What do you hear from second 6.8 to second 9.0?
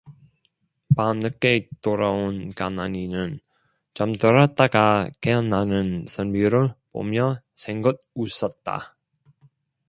보며 생긋 웃었다.